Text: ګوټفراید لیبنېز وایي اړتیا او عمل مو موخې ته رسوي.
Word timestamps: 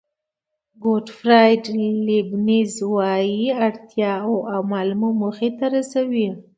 ګوټفراید 0.83 1.63
لیبنېز 2.05 2.73
وایي 2.93 3.45
اړتیا 3.65 4.11
او 4.25 4.33
عمل 4.53 4.89
مو 4.99 5.09
موخې 5.19 5.49
ته 5.57 5.65
رسوي. 5.75 6.27